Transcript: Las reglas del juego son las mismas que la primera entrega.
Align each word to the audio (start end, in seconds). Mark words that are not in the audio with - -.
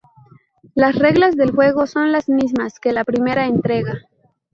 Las 0.73 0.95
reglas 0.95 1.35
del 1.35 1.51
juego 1.51 1.85
son 1.85 2.11
las 2.11 2.27
mismas 2.27 2.79
que 2.79 2.91
la 2.91 3.03
primera 3.03 3.45
entrega. 3.45 3.99